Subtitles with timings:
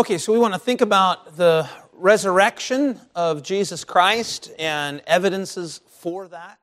[0.00, 6.26] Okay, so we want to think about the resurrection of Jesus Christ and evidences for
[6.28, 6.58] that.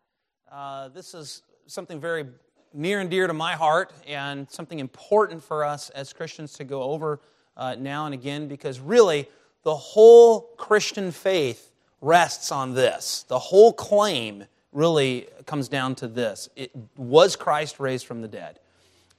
[0.52, 2.26] Uh, this is something very
[2.74, 6.82] near and dear to my heart and something important for us as Christians to go
[6.82, 7.20] over
[7.56, 9.30] uh, now and again because really
[9.62, 13.24] the whole Christian faith rests on this.
[13.28, 18.58] The whole claim really comes down to this it, Was Christ raised from the dead?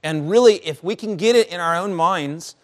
[0.03, 2.57] And really, if we can get it in our own minds,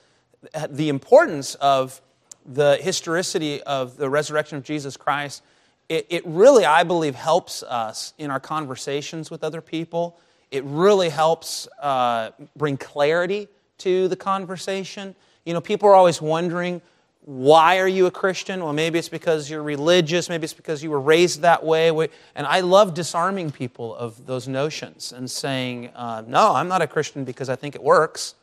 [0.70, 2.02] the importance of
[2.46, 5.44] the historicity of the resurrection of Jesus Christ,
[5.90, 10.18] it, it, really, I believe, helps us in our conversations with other people.
[10.52, 13.48] It really helps uh, bring clarity
[13.80, 15.16] to the conversation.
[15.44, 16.82] You know, people are always wondering,
[17.26, 18.64] why are you a Christian?
[18.64, 21.90] Well, maybe it's because you're religious, maybe it's because you were raised that way.
[22.36, 26.88] And I love disarming people of those notions and saying, uh, no, I'm not a
[26.88, 28.36] Christian because I think it works.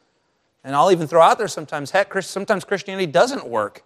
[0.65, 3.83] And I'll even throw out there sometimes, heck, sometimes Christianity doesn't work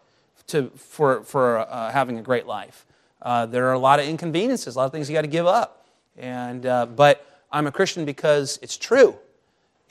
[0.48, 2.84] to, for, for uh, having a great life.
[3.22, 5.46] Uh, there are a lot of inconveniences, a lot of things you got to give
[5.46, 5.86] up.
[6.16, 9.16] And, uh, but I'm a Christian because it's true.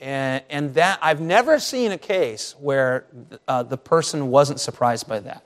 [0.00, 3.06] And, and that, I've never seen a case where
[3.48, 5.42] uh, the person wasn't surprised by that.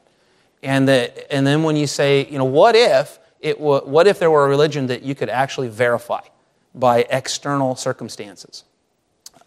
[0.62, 4.18] And, the, and then when you say, you know, what if, it w- what if
[4.18, 6.20] there were a religion that you could actually verify
[6.74, 8.64] by external circumstances?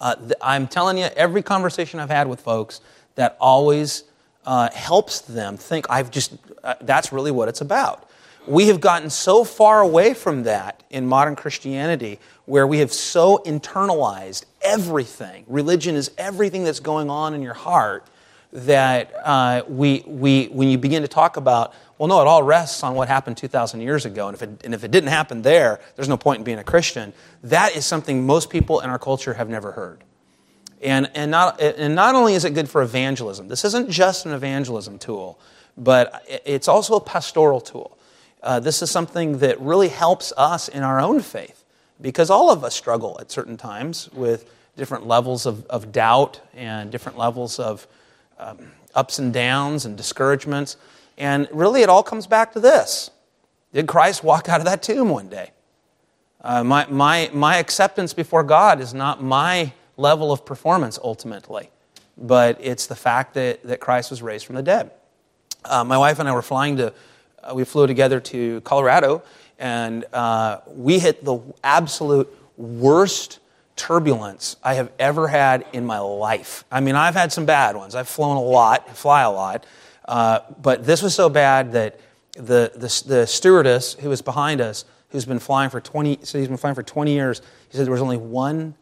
[0.03, 2.81] Uh, th- I'm telling you, every conversation I've had with folks,
[3.15, 4.03] that always
[4.45, 8.09] uh, helps them think, I've just, uh, that's really what it's about.
[8.45, 13.41] We have gotten so far away from that in modern Christianity where we have so
[13.45, 15.45] internalized everything.
[15.47, 18.05] Religion is everything that's going on in your heart
[18.51, 22.83] that uh, we, we, when you begin to talk about, well, no, it all rests
[22.83, 24.27] on what happened 2,000 years ago.
[24.27, 26.63] And if, it, and if it didn't happen there, there's no point in being a
[26.63, 27.13] Christian.
[27.43, 30.03] That is something most people in our culture have never heard.
[30.81, 34.33] And, and, not, and not only is it good for evangelism, this isn't just an
[34.33, 35.39] evangelism tool,
[35.77, 37.97] but it's also a pastoral tool.
[38.41, 41.63] Uh, this is something that really helps us in our own faith
[42.01, 46.91] because all of us struggle at certain times with different levels of, of doubt and
[46.91, 47.87] different levels of
[48.37, 48.57] um,
[48.93, 50.75] ups and downs and discouragements.
[51.17, 53.11] And really, it all comes back to this
[53.73, 55.51] Did Christ walk out of that tomb one day?
[56.41, 61.69] Uh, my, my, my acceptance before God is not my level of performance ultimately,
[62.17, 64.91] but it's the fact that, that Christ was raised from the dead.
[65.63, 66.93] Uh, my wife and I were flying to
[67.43, 69.21] uh, we flew together to Colorado,
[69.59, 73.39] and uh, we hit the absolute worst
[73.75, 76.63] turbulence I have ever had in my life.
[76.71, 77.95] I mean, I've had some bad ones.
[77.95, 79.65] I've flown a lot, fly a lot,
[80.05, 81.99] uh, but this was so bad that
[82.33, 86.47] the, the, the, stewardess who was behind us, who's been flying for 20, so he's
[86.47, 88.75] been flying for 20 years, he said there was only one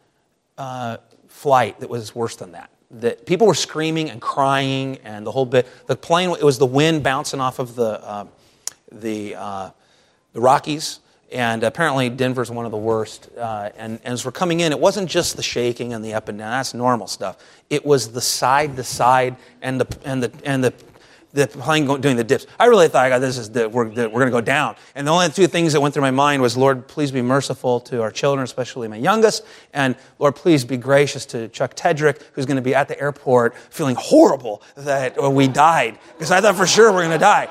[0.57, 5.31] uh, flight that was worse than that that people were screaming and crying and the
[5.31, 5.65] whole bit.
[5.87, 8.25] The plane, it was the wind bouncing off of the, uh,
[8.91, 9.71] the,
[10.33, 10.99] the Rockies,
[11.31, 13.29] and apparently Denver's one of the worst.
[13.37, 16.27] Uh, and, and, as we're coming in, it wasn't just the shaking and the up
[16.29, 17.37] and down, that's normal stuff.
[17.69, 20.73] It was the side to side and the, and the, and the,
[21.33, 22.45] the plane going, doing the dips.
[22.59, 24.75] I really thought, this is the, we're, the, we're going to go down.
[24.95, 27.79] And the only two things that went through my mind was, Lord, please be merciful
[27.81, 29.45] to our children, especially my youngest.
[29.73, 33.55] And Lord, please be gracious to Chuck Tedrick, who's going to be at the airport
[33.55, 35.97] feeling horrible that we died.
[36.13, 37.47] Because I thought for sure we're going to die.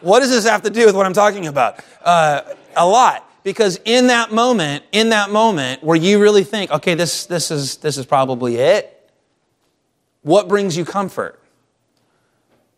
[0.00, 1.80] What does this have to do with what I'm talking about?
[2.02, 2.42] Uh,
[2.76, 3.28] a lot.
[3.44, 7.78] Because in that moment, in that moment where you really think, okay, this, this, is,
[7.78, 9.10] this is probably it,
[10.22, 11.41] what brings you comfort?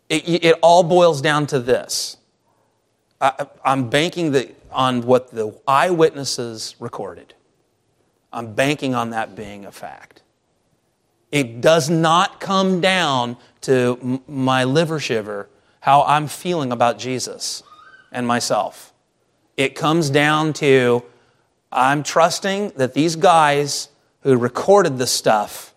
[0.09, 2.17] It, it all boils down to this.
[3.19, 7.33] I, I'm banking the, on what the eyewitnesses recorded.
[8.31, 10.21] I'm banking on that being a fact.
[11.31, 15.49] It does not come down to m- my liver shiver
[15.79, 17.63] how I'm feeling about Jesus
[18.11, 18.93] and myself.
[19.57, 21.03] It comes down to
[21.71, 23.89] I'm trusting that these guys
[24.21, 25.73] who recorded this stuff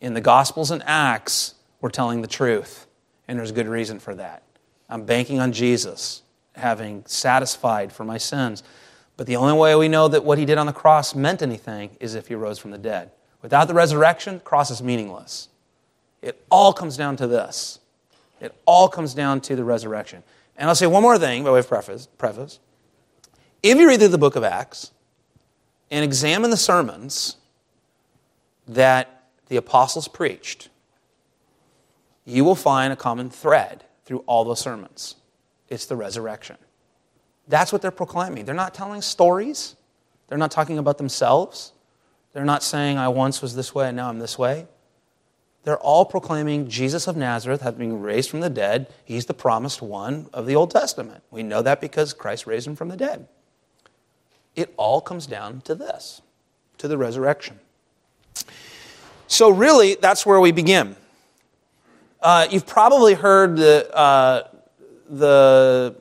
[0.00, 2.86] in the Gospels and Acts were telling the truth.
[3.30, 4.42] And there's good reason for that.
[4.88, 6.22] I'm banking on Jesus
[6.56, 8.64] having satisfied for my sins.
[9.16, 11.96] But the only way we know that what he did on the cross meant anything
[12.00, 13.12] is if he rose from the dead.
[13.40, 15.48] Without the resurrection, the cross is meaningless.
[16.22, 17.78] It all comes down to this
[18.40, 20.24] it all comes down to the resurrection.
[20.56, 22.08] And I'll say one more thing by way of preface.
[22.18, 22.58] preface.
[23.62, 24.90] If you read through the book of Acts
[25.88, 27.36] and examine the sermons
[28.66, 30.68] that the apostles preached,
[32.30, 35.16] you will find a common thread through all those sermons.
[35.68, 36.56] It's the resurrection.
[37.48, 38.44] That's what they're proclaiming.
[38.44, 39.76] They're not telling stories,
[40.28, 41.72] they're not talking about themselves.
[42.32, 44.68] They're not saying, I once was this way and now I'm this way.
[45.64, 48.86] they're all proclaiming Jesus of Nazareth has been raised from the dead.
[49.04, 51.22] He's the promised one of the Old Testament.
[51.30, 53.28] We know that because Christ raised him from the dead.
[54.56, 56.22] It all comes down to this,
[56.78, 57.60] to the resurrection.
[59.26, 60.96] So, really, that's where we begin.
[62.22, 64.46] Uh, you've probably heard the, uh,
[65.08, 65.96] the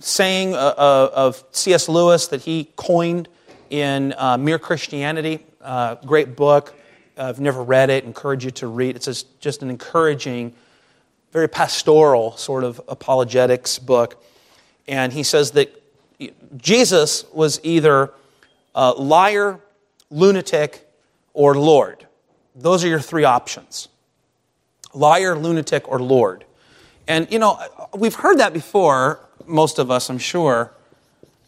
[0.00, 1.88] saying uh, uh of C.S.
[1.88, 3.28] Lewis that he coined
[3.70, 6.74] in uh, Mere Christianity, uh, great book.
[7.16, 8.96] I've never read it, encourage you to read.
[8.96, 10.54] It's just an encouraging,
[11.32, 14.22] very pastoral sort of apologetics book.
[14.88, 15.70] And he says that
[16.56, 18.12] Jesus was either
[18.74, 19.60] liar,
[20.10, 20.88] lunatic,
[21.32, 22.06] or Lord.
[22.56, 23.88] Those are your three options
[24.94, 26.44] liar, lunatic, or Lord.
[27.06, 27.58] And, you know,
[27.96, 30.72] we've heard that before, most of us, I'm sure,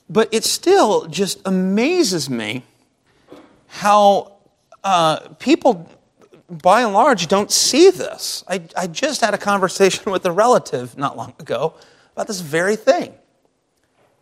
[0.09, 2.65] but it still just amazes me
[3.69, 4.33] how
[4.83, 5.89] uh, people,
[6.49, 8.43] by and large, don't see this.
[8.49, 11.75] I, I just had a conversation with a relative not long ago
[12.13, 13.15] about this very thing.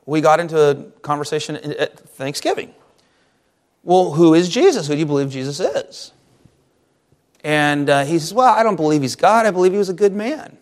[0.07, 2.75] We got into a conversation at Thanksgiving.
[3.85, 4.87] Well, who is Jesus?
[4.87, 6.13] Who do you believe Jesus is?
[7.45, 9.47] And uh, he says, Well, I don't believe he's God.
[9.47, 10.57] I believe he was a good man.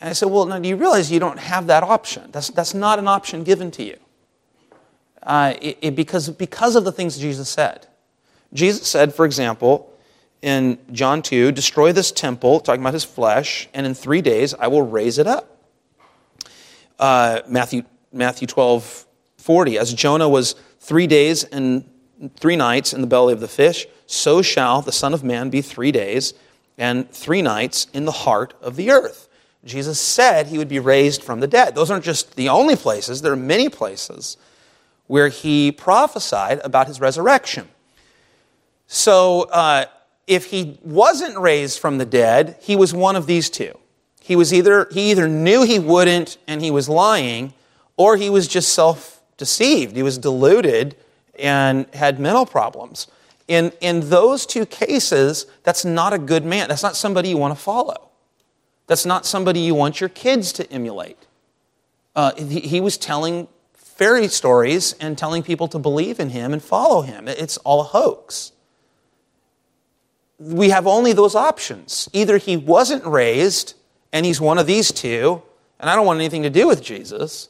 [0.00, 2.30] And I said, Well, now do you realize you don't have that option?
[2.32, 3.98] That's, that's not an option given to you.
[5.22, 7.86] Uh, it, it, because, because of the things Jesus said.
[8.52, 9.92] Jesus said, for example,
[10.40, 14.68] in John 2, destroy this temple, talking about his flesh, and in three days I
[14.68, 15.64] will raise it up.
[16.98, 17.82] Uh, Matthew,
[18.12, 19.06] Matthew 12,
[19.38, 21.88] 40, as Jonah was three days and
[22.36, 25.60] three nights in the belly of the fish, so shall the Son of Man be
[25.60, 26.34] three days
[26.78, 29.28] and three nights in the heart of the earth.
[29.64, 31.74] Jesus said he would be raised from the dead.
[31.74, 34.36] Those aren't just the only places, there are many places
[35.08, 37.68] where he prophesied about his resurrection.
[38.86, 39.86] So, uh,
[40.26, 43.78] if he wasn't raised from the dead, he was one of these two.
[44.20, 47.52] He was either he either knew he wouldn't and he was lying,
[47.96, 49.94] or he was just self-deceived.
[49.94, 50.96] He was deluded
[51.38, 53.06] and had mental problems.
[53.48, 56.68] In, in those two cases, that's not a good man.
[56.68, 58.10] That's not somebody you want to follow.
[58.86, 61.18] That's not somebody you want your kids to emulate.
[62.14, 66.62] Uh, he, he was telling fairy stories and telling people to believe in him and
[66.62, 67.28] follow him.
[67.28, 68.52] It's all a hoax.
[70.38, 72.08] We have only those options.
[72.12, 73.74] Either he wasn't raised
[74.12, 75.42] and he's one of these two,
[75.80, 77.48] and I don't want anything to do with Jesus,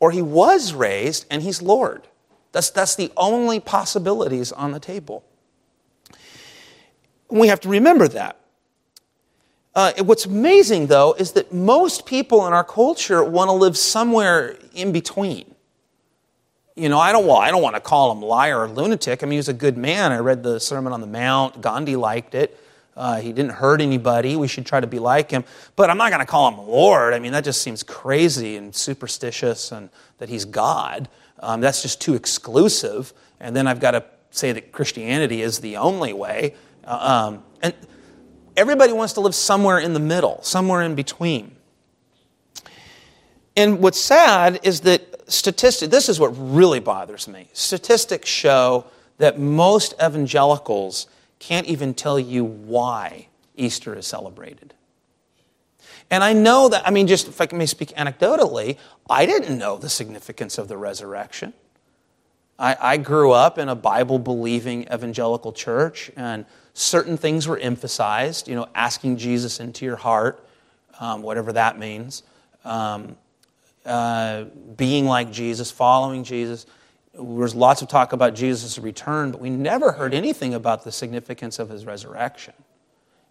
[0.00, 2.06] or he was raised and he's Lord.
[2.52, 5.24] That's, that's the only possibilities on the table.
[7.30, 8.38] We have to remember that.
[9.74, 14.58] Uh, what's amazing, though, is that most people in our culture want to live somewhere
[14.74, 15.54] in between.
[16.76, 19.22] You know, I don't, well, I don't want to call him liar or lunatic.
[19.22, 20.12] I mean, he was a good man.
[20.12, 21.62] I read the Sermon on the Mount.
[21.62, 22.58] Gandhi liked it.
[22.94, 24.36] Uh, he didn't hurt anybody.
[24.36, 25.44] We should try to be like him.
[25.76, 27.14] But I'm not going to call him Lord.
[27.14, 29.88] I mean, that just seems crazy and superstitious and
[30.18, 31.08] that he's God.
[31.42, 33.12] Um, that's just too exclusive.
[33.40, 36.54] And then I've got to say that Christianity is the only way.
[36.84, 37.74] Uh, um, and
[38.56, 41.56] everybody wants to live somewhere in the middle, somewhere in between.
[43.56, 47.48] And what's sad is that statistics, this is what really bothers me.
[47.52, 48.86] Statistics show
[49.18, 51.06] that most evangelicals
[51.38, 54.74] can't even tell you why Easter is celebrated.
[56.12, 58.76] And I know that, I mean, just if I may speak anecdotally,
[59.08, 61.54] I didn't know the significance of the resurrection.
[62.58, 66.44] I, I grew up in a Bible believing evangelical church, and
[66.74, 70.46] certain things were emphasized, you know, asking Jesus into your heart,
[71.00, 72.24] um, whatever that means,
[72.66, 73.16] um,
[73.86, 74.44] uh,
[74.76, 76.66] being like Jesus, following Jesus.
[77.14, 80.92] There was lots of talk about Jesus' return, but we never heard anything about the
[80.92, 82.52] significance of his resurrection.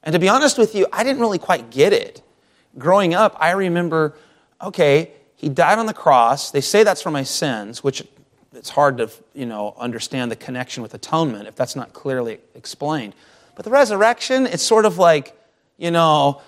[0.02, 2.24] And to be honest with you, I didn't really quite get it
[2.78, 4.16] growing up, I remember,
[4.62, 6.52] okay, he died on the cross.
[6.52, 8.04] They say that's for my sins, which
[8.54, 13.16] it's hard to, you know, understand the connection with atonement if that's not clearly explained.
[13.56, 15.38] But the resurrection, it's sort of like,
[15.78, 16.42] you know,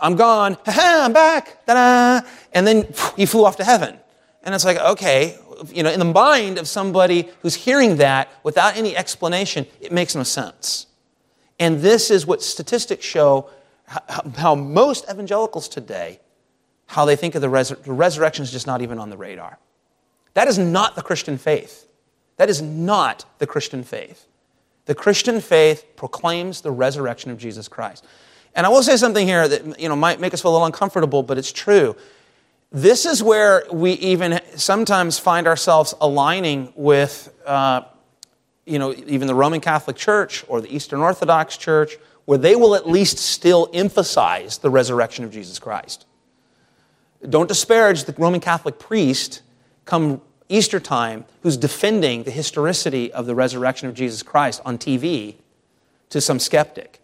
[0.00, 3.98] I'm gone, Ha-ha, I'm back, da-da, and then he flew off to heaven.
[4.42, 5.36] And it's like, okay,
[5.72, 10.14] you know, in the mind of somebody who's hearing that without any explanation, it makes
[10.14, 10.86] no sense.
[11.58, 13.50] And this is what statistics show
[14.36, 16.20] how most evangelicals today,
[16.86, 19.58] how they think of the, resur- the resurrection is just not even on the radar.
[20.34, 21.86] That is not the Christian faith.
[22.36, 24.26] That is not the Christian faith.
[24.86, 28.04] The Christian faith proclaims the resurrection of Jesus Christ.
[28.54, 30.66] And I will say something here that you know, might make us feel a little
[30.66, 31.96] uncomfortable, but it's true.
[32.70, 37.82] This is where we even sometimes find ourselves aligning with uh,
[38.68, 41.96] you know, even the Roman Catholic Church or the Eastern Orthodox Church
[42.28, 46.04] where they will at least still emphasize the resurrection of Jesus Christ.
[47.26, 49.40] Don't disparage the Roman Catholic priest
[49.86, 50.20] come
[50.50, 55.36] Easter time who's defending the historicity of the resurrection of Jesus Christ on TV
[56.10, 57.00] to some skeptic.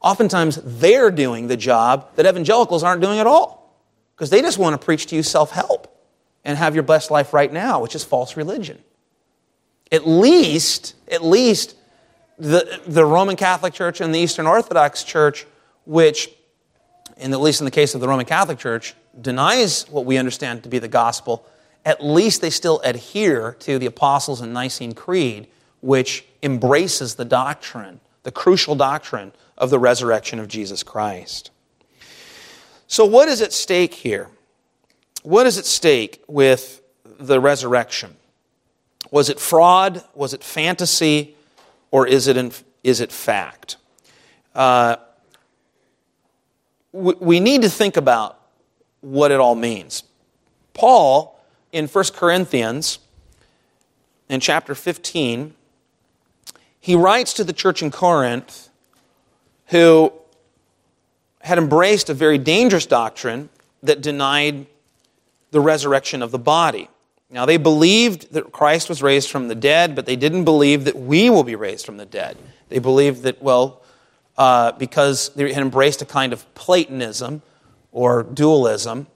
[0.00, 3.74] Oftentimes, they're doing the job that evangelicals aren't doing at all
[4.14, 6.00] because they just want to preach to you self help
[6.44, 8.78] and have your best life right now, which is false religion.
[9.90, 11.74] At least, at least,
[12.40, 15.46] the, the Roman Catholic Church and the Eastern Orthodox Church,
[15.84, 16.30] which,
[17.18, 20.62] in, at least in the case of the Roman Catholic Church, denies what we understand
[20.62, 21.46] to be the gospel,
[21.84, 25.48] at least they still adhere to the Apostles' and Nicene Creed,
[25.82, 31.50] which embraces the doctrine, the crucial doctrine of the resurrection of Jesus Christ.
[32.86, 34.28] So, what is at stake here?
[35.22, 38.16] What is at stake with the resurrection?
[39.10, 40.02] Was it fraud?
[40.14, 41.36] Was it fantasy?
[41.90, 42.52] Or is it, in,
[42.84, 43.76] is it fact?
[44.54, 44.96] Uh,
[46.92, 48.40] we, we need to think about
[49.00, 50.02] what it all means.
[50.74, 51.40] Paul,
[51.72, 52.98] in 1 Corinthians,
[54.28, 55.54] in chapter 15,
[56.80, 58.68] he writes to the church in Corinth
[59.66, 60.12] who
[61.42, 63.48] had embraced a very dangerous doctrine
[63.82, 64.66] that denied
[65.50, 66.88] the resurrection of the body.
[67.32, 70.96] Now, they believed that Christ was raised from the dead, but they didn't believe that
[70.96, 72.36] we will be raised from the dead.
[72.68, 73.82] They believed that, well,
[74.36, 77.42] uh, because they had embraced a kind of Platonism
[77.92, 79.06] or dualism,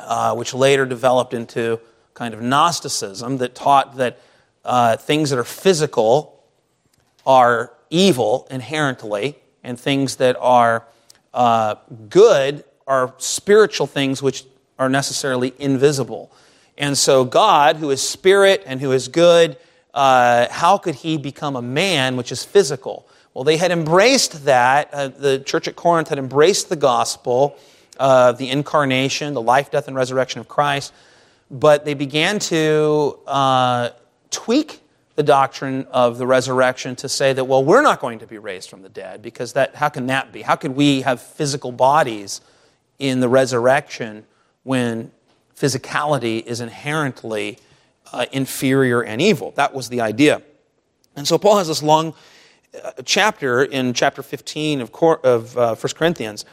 [0.00, 1.78] uh, which later developed into
[2.14, 4.18] kind of Gnosticism that taught that
[4.64, 6.42] uh, things that are physical
[7.24, 10.84] are evil inherently, and things that are
[11.34, 11.76] uh,
[12.08, 14.44] good are spiritual things which
[14.78, 16.32] are necessarily invisible.
[16.78, 19.56] And so, God, who is spirit and who is good,
[19.94, 23.08] uh, how could he become a man which is physical?
[23.32, 24.92] Well, they had embraced that.
[24.92, 27.56] Uh, the church at Corinth had embraced the gospel
[27.98, 30.92] of the incarnation, the life, death, and resurrection of Christ,
[31.50, 33.90] but they began to uh,
[34.30, 34.80] tweak
[35.14, 38.68] the doctrine of the resurrection to say that, well, we're not going to be raised
[38.68, 40.42] from the dead because that, how can that be?
[40.42, 42.42] How could we have physical bodies
[42.98, 44.26] in the resurrection
[44.62, 45.10] when
[45.58, 47.58] physicality is inherently
[48.12, 49.52] uh, inferior and evil?
[49.52, 50.42] That was the idea.
[51.16, 52.14] And so Paul has this long
[52.84, 56.44] uh, chapter in chapter 15 of, Cor- of uh, 1 Corinthians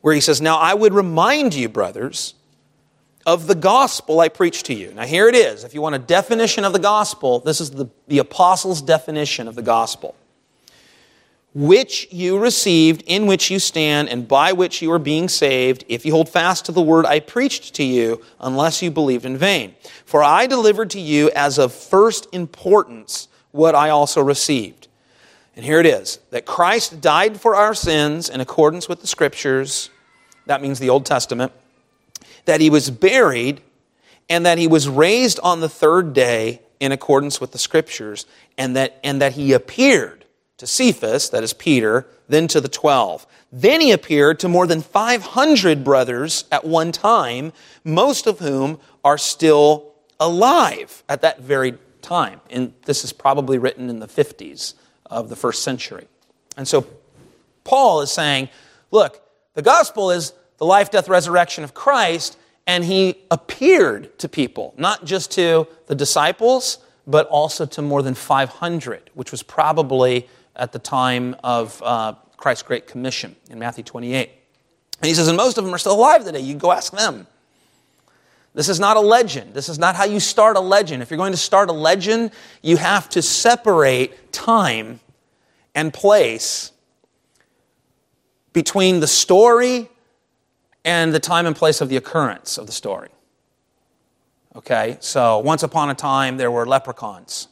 [0.00, 2.34] where he says, Now I would remind you, brothers,
[3.26, 4.92] of the gospel I preached to you.
[4.92, 5.64] Now, here it is.
[5.64, 9.54] If you want a definition of the gospel, this is the, the apostles' definition of
[9.54, 10.14] the gospel.
[11.54, 16.04] Which you received, in which you stand, and by which you are being saved, if
[16.04, 19.76] you hold fast to the word I preached to you, unless you believed in vain.
[20.04, 24.88] For I delivered to you as of first importance what I also received.
[25.54, 29.90] And here it is that Christ died for our sins in accordance with the scriptures.
[30.46, 31.52] That means the Old Testament
[32.46, 33.60] that he was buried,
[34.28, 38.26] and that he was raised on the third day in accordance with the scriptures,
[38.58, 40.23] and that, and that he appeared
[40.58, 43.26] to Cephas, that is Peter, then to the twelve.
[43.52, 47.52] Then he appeared to more than 500 brothers at one time,
[47.84, 52.40] most of whom are still alive at that very time.
[52.50, 54.74] And this is probably written in the 50s
[55.06, 56.08] of the first century.
[56.56, 56.86] And so
[57.62, 58.48] Paul is saying,
[58.90, 59.22] look,
[59.54, 65.04] the gospel is the life, death, resurrection of Christ, and he appeared to people, not
[65.04, 70.78] just to the disciples, but also to more than 500, which was probably at the
[70.78, 74.30] time of uh, Christ's Great Commission in Matthew 28.
[75.00, 76.40] And he says, and most of them are still alive today.
[76.40, 77.26] You go ask them.
[78.54, 79.52] This is not a legend.
[79.52, 81.02] This is not how you start a legend.
[81.02, 82.30] If you're going to start a legend,
[82.62, 85.00] you have to separate time
[85.74, 86.70] and place
[88.52, 89.88] between the story
[90.84, 93.08] and the time and place of the occurrence of the story.
[94.54, 97.48] Okay, so once upon a time there were leprechauns.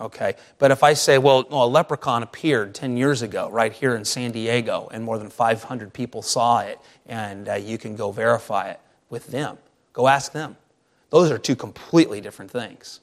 [0.00, 4.06] Okay, but if I say, well, a leprechaun appeared 10 years ago right here in
[4.06, 8.70] San Diego, and more than 500 people saw it, and uh, you can go verify
[8.70, 8.80] it
[9.10, 9.58] with them,
[9.92, 10.56] go ask them.
[11.10, 13.00] Those are two completely different things.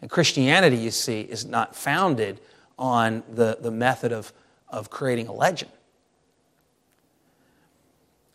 [0.00, 2.38] And Christianity, you see, is not founded
[2.78, 4.32] on the, the method of,
[4.68, 5.72] of creating a legend.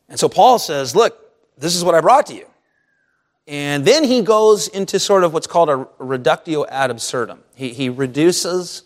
[0.10, 1.18] And so Paul says, Look,
[1.58, 2.48] this is what I brought to you.
[3.48, 7.44] And then he goes into sort of what's called a reductio ad absurdum.
[7.56, 8.84] He, he reduces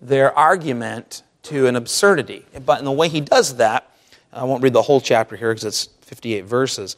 [0.00, 2.46] their argument to an absurdity.
[2.64, 3.90] But in the way he does that,
[4.32, 6.96] I won't read the whole chapter here because it's 58 verses.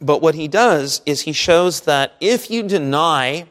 [0.00, 3.46] But what he does is he shows that if you deny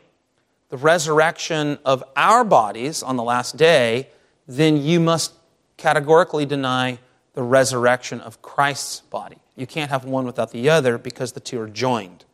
[0.69, 4.07] the resurrection of our bodies on the last day,
[4.48, 5.33] then you must
[5.77, 7.00] categorically deny
[7.33, 9.38] the resurrection of Christ's body.
[9.55, 12.25] You can't have one without the other because the two are joined.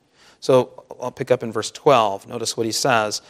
[0.45, 2.27] So I'll pick up in verse 12.
[2.27, 3.23] Notice what he says.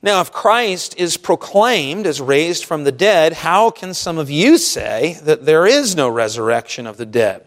[0.00, 4.56] Now, if Christ is proclaimed as raised from the dead, how can some of you
[4.56, 7.46] say that there is no resurrection of the dead?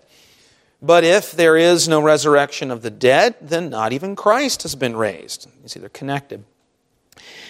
[0.83, 4.95] But if there is no resurrection of the dead, then not even Christ has been
[4.95, 5.49] raised.
[5.63, 6.43] You see, they're connected.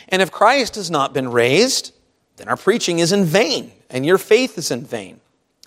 [0.07, 1.93] And if Christ has not been raised,
[2.37, 5.19] then our preaching is in vain, and your faith is in vain.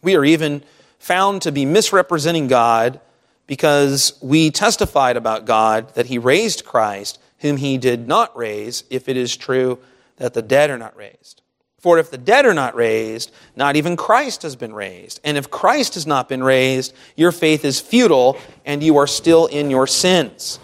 [0.02, 0.62] We are even
[0.98, 3.00] found to be misrepresenting God
[3.48, 9.08] because we testified about God that He raised Christ, whom He did not raise, if
[9.08, 9.80] it is true
[10.18, 11.42] that the dead are not raised.
[11.80, 15.20] For if the dead are not raised, not even Christ has been raised.
[15.24, 18.36] And if Christ has not been raised, your faith is futile,
[18.66, 20.58] and you are still in your sins.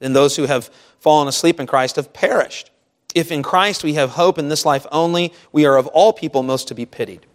[0.00, 2.70] Then those who have fallen asleep in Christ have perished.
[3.14, 6.42] If in Christ we have hope in this life only, we are of all people
[6.42, 7.26] most to be pitied.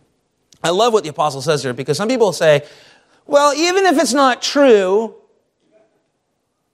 [0.61, 2.67] I love what the apostle says here because some people say,
[3.29, 5.13] well, even if it's not true,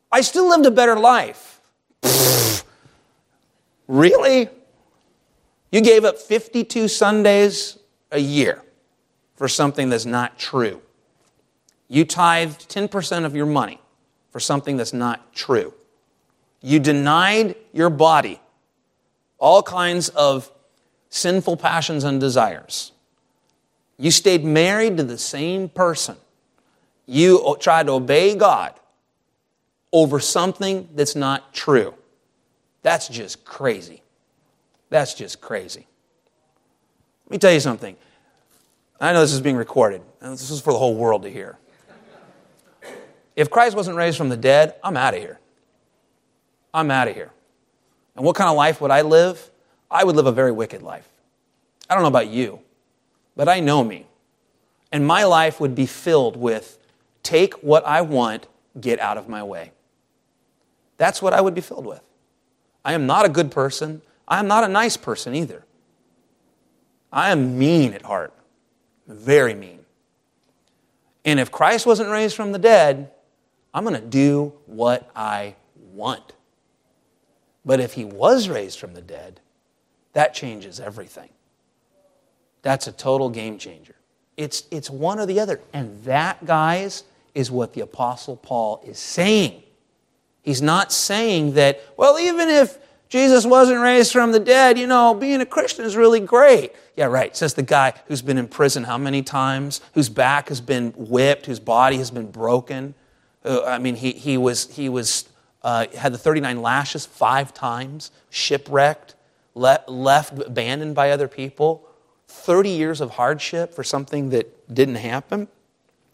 [0.10, 1.60] I still lived a better life.
[3.88, 4.48] really?
[5.70, 7.78] You gave up 52 Sundays
[8.10, 8.62] a year
[9.36, 10.82] for something that's not true.
[11.90, 13.82] You tithed 10% of your money
[14.32, 15.74] for something that's not true.
[16.62, 18.40] You denied your body
[19.38, 20.50] all kinds of
[21.10, 22.94] sinful passions and desires.
[23.98, 26.16] You stayed married to the same person.
[27.06, 28.74] You try to obey God
[29.92, 31.94] over something that's not true.
[32.82, 34.02] That's just crazy.
[34.90, 35.88] That's just crazy.
[37.26, 37.96] Let me tell you something.
[39.00, 41.58] I know this is being recorded, and this is for the whole world to hear.
[43.36, 45.40] If Christ wasn't raised from the dead, I'm out of here.
[46.74, 47.32] I'm out of here.
[48.16, 49.50] And what kind of life would I live?
[49.92, 51.08] I would live a very wicked life.
[51.90, 52.62] I don't know about you,
[53.36, 54.08] but I know me.
[54.92, 56.78] And my life would be filled with
[57.25, 58.48] take what I want,
[58.79, 59.72] get out of my way.
[60.98, 62.02] That's what I would be filled with.
[62.86, 64.02] I am not a good person.
[64.28, 65.65] I am not a nice person either.
[67.12, 68.34] I am mean at heart,
[69.08, 69.80] very mean.
[71.23, 73.12] And if Christ wasn't raised from the dead,
[73.73, 75.56] I'm going to do what I
[75.93, 76.34] want.
[77.65, 79.39] But if he was raised from the dead,
[80.13, 81.30] that changes everything.
[82.62, 83.95] That's a total game changer.
[84.38, 85.60] It's, it's one or the other.
[85.73, 87.04] And that, guys,
[87.36, 89.62] is what the Apostle Paul is saying.
[90.41, 95.13] He's not saying that, well, even if Jesus wasn't raised from the dead, you know,
[95.13, 96.71] being a Christian is really great.
[96.95, 97.36] Yeah, right.
[97.36, 101.45] Says the guy who's been in prison how many times, whose back has been whipped,
[101.45, 102.95] whose body has been broken.
[103.43, 105.28] Uh, I mean, he, he was, he was
[105.62, 109.15] uh, had the 39 lashes five times, shipwrecked,
[109.56, 111.88] le- left abandoned by other people,
[112.28, 115.48] 30 years of hardship for something that didn't happen.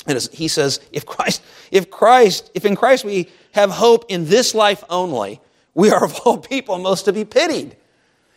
[0.07, 4.55] And he says, if Christ, if Christ, if in Christ we have hope in this
[4.55, 5.39] life only,
[5.73, 7.75] we are of all people most to be pitied.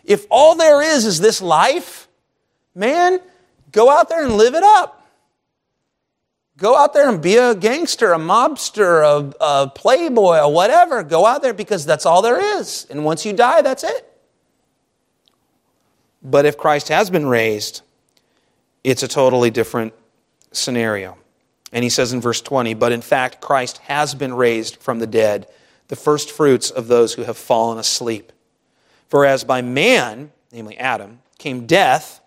[0.05, 2.09] If all there is is this life,
[2.75, 3.21] man,
[3.73, 5.01] go out there and live it up.
[6.57, 11.03] Go out there and be a gangster, a mobster, a, a playboy, or whatever.
[11.03, 12.87] Go out there because that's all there is.
[12.91, 14.11] And once you die, that's it.
[16.23, 17.83] But if Christ has been raised,
[18.85, 19.95] it's a totally different
[20.53, 21.19] scenario.
[21.75, 25.09] And he says in verse 20, but in fact, Christ has been raised from the
[25.09, 25.49] dead,
[25.89, 28.33] the first fruits of those who have fallen asleep.
[29.09, 32.21] For as by man, namely Adam, came death,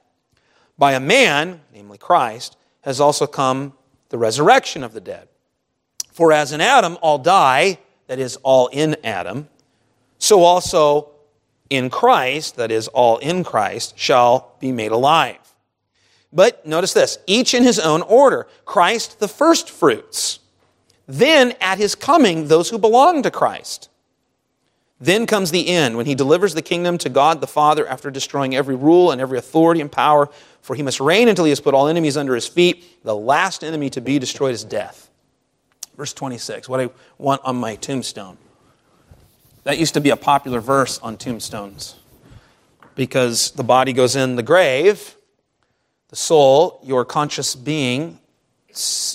[0.77, 3.71] by a man, namely Christ, has also come
[4.09, 5.29] the resurrection of the dead.
[6.11, 9.47] For as in Adam all die, that is, all in Adam,
[10.19, 11.11] so also
[11.69, 15.46] in Christ, that is, all in Christ, shall be made alive.
[16.33, 20.39] But notice this each in his own order Christ the first fruits.
[21.07, 23.89] Then at his coming, those who belong to Christ.
[24.99, 28.55] Then comes the end, when he delivers the kingdom to God the Father after destroying
[28.55, 30.27] every rule and every authority and power,
[30.61, 33.03] for he must reign until he has put all enemies under his feet.
[33.03, 35.09] The last enemy to be destroyed is death.
[35.95, 38.37] Verse 26, what I want on my tombstone.
[39.63, 41.95] That used to be a popular verse on tombstones
[42.95, 45.16] because the body goes in the grave,
[46.09, 48.19] the soul, your conscious being,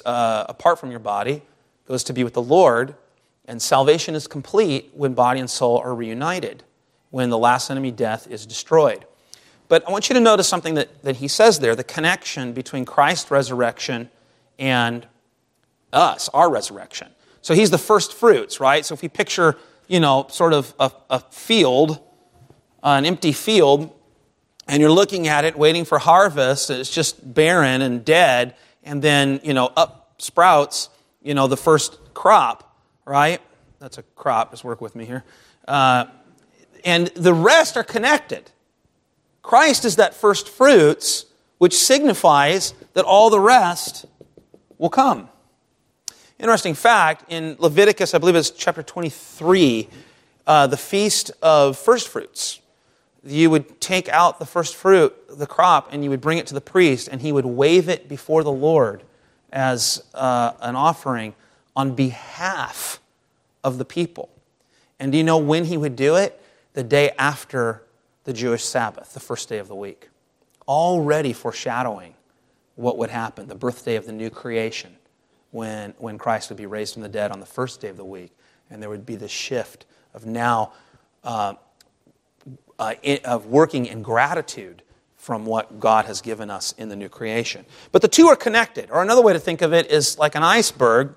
[0.05, 1.42] uh, apart from your body,
[1.87, 2.94] goes to be with the Lord
[3.46, 6.62] and salvation is complete when body and soul are reunited,
[7.11, 9.05] when the last enemy, death, is destroyed.
[9.68, 12.85] But I want you to notice something that, that he says there the connection between
[12.85, 14.11] Christ's resurrection
[14.59, 15.07] and
[15.92, 17.09] us, our resurrection.
[17.40, 18.87] So he's the first fruits, right?
[18.87, 19.57] So if you picture,
[19.88, 21.98] you know, sort of a, a field,
[22.83, 23.92] an empty field,
[24.68, 29.40] and you're looking at it waiting for harvest, it's just barren and dead, and then,
[29.42, 30.88] you know, up sprouts,
[31.22, 33.40] you know, the first crop, right?
[33.79, 35.25] That's a crop, just work with me here.
[35.66, 36.07] Uh,
[36.85, 38.51] and the rest are connected.
[39.42, 41.27] Christ is that first fruits,
[41.59, 44.07] which signifies that all the rest
[44.79, 45.29] will come.
[46.38, 49.88] Interesting fact in Leviticus, I believe it's chapter 23,
[50.46, 52.61] uh, the feast of first fruits.
[53.24, 56.54] You would take out the first fruit, the crop, and you would bring it to
[56.54, 59.04] the priest, and he would wave it before the Lord
[59.52, 61.35] as uh, an offering
[61.76, 63.00] on behalf
[63.62, 64.28] of the people.
[64.98, 66.40] And do you know when he would do it?
[66.74, 67.82] The day after
[68.24, 70.08] the Jewish Sabbath, the first day of the week.
[70.66, 72.14] Already foreshadowing
[72.76, 74.96] what would happen, the birthday of the new creation,
[75.50, 78.04] when, when Christ would be raised from the dead on the first day of the
[78.04, 78.32] week.
[78.70, 80.72] And there would be the shift of now
[81.24, 81.54] uh,
[82.83, 84.83] uh, of working in gratitude
[85.16, 87.64] from what God has given us in the new creation.
[87.92, 88.90] But the two are connected.
[88.90, 91.14] Or another way to think of it is like an iceberg.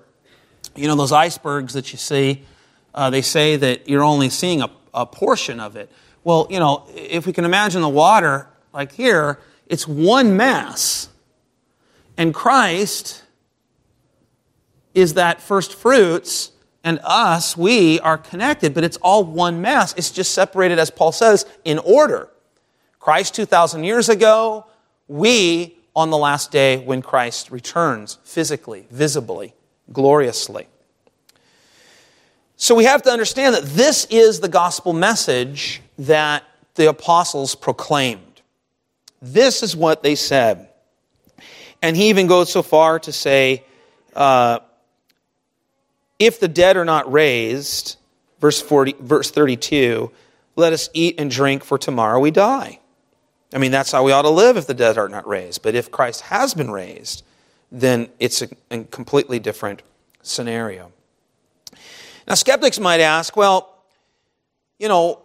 [0.76, 2.42] You know, those icebergs that you see,
[2.94, 5.90] uh, they say that you're only seeing a, a portion of it.
[6.22, 11.08] Well, you know, if we can imagine the water like here, it's one mass.
[12.16, 13.24] And Christ
[14.94, 16.52] is that first fruits
[16.86, 19.92] and us, we are connected, but it's all one mass.
[19.94, 22.28] It's just separated, as Paul says, in order.
[23.00, 24.66] Christ 2,000 years ago,
[25.08, 29.52] we on the last day when Christ returns physically, visibly,
[29.92, 30.68] gloriously.
[32.56, 36.44] So we have to understand that this is the gospel message that
[36.76, 38.42] the apostles proclaimed.
[39.20, 40.68] This is what they said.
[41.82, 43.64] And he even goes so far to say,
[44.14, 44.60] uh,
[46.18, 47.96] if the dead are not raised,
[48.40, 50.10] verse, 40, verse 32,
[50.56, 52.80] let us eat and drink, for tomorrow we die.
[53.52, 55.62] I mean, that's how we ought to live if the dead are not raised.
[55.62, 57.22] But if Christ has been raised,
[57.70, 59.82] then it's a, a completely different
[60.22, 60.92] scenario.
[62.26, 63.72] Now, skeptics might ask, well,
[64.78, 65.22] you know,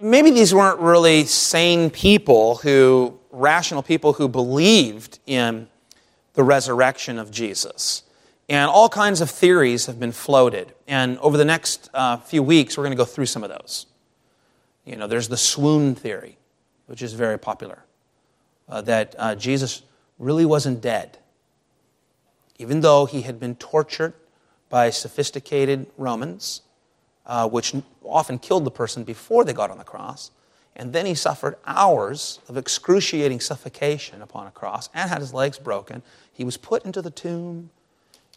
[0.00, 5.68] maybe these weren't really sane people who, rational people who believed in
[6.34, 8.02] the resurrection of Jesus.
[8.50, 10.74] And all kinds of theories have been floated.
[10.88, 13.86] And over the next uh, few weeks, we're going to go through some of those.
[14.84, 16.36] You know, there's the swoon theory,
[16.86, 17.84] which is very popular,
[18.68, 19.82] uh, that uh, Jesus
[20.18, 21.18] really wasn't dead.
[22.58, 24.14] Even though he had been tortured
[24.68, 26.62] by sophisticated Romans,
[27.26, 27.72] uh, which
[28.04, 30.32] often killed the person before they got on the cross,
[30.74, 35.56] and then he suffered hours of excruciating suffocation upon a cross and had his legs
[35.56, 36.02] broken.
[36.32, 37.70] He was put into the tomb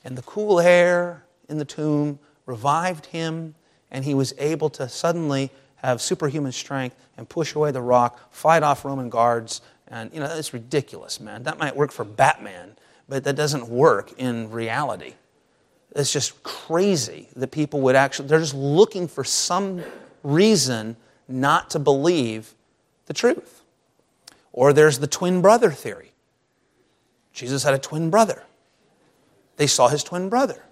[0.04, 3.56] and the cool air in the tomb revived him,
[3.92, 8.64] and he was able to suddenly have superhuman strength and push away the rock, fight
[8.64, 9.62] off Roman guards.
[9.88, 11.44] And, you know, that's ridiculous, man.
[11.44, 12.76] That might work for Batman,
[13.08, 15.14] but that doesn't work in reality.
[15.96, 19.84] It's just crazy that people would actually, they're just looking for some
[20.24, 20.96] reason
[21.28, 22.56] not to believe
[23.06, 23.62] the truth.
[24.52, 26.12] Or there's the twin brother theory.
[27.34, 28.44] Jesus had a twin brother
[29.58, 30.64] they saw his twin brother.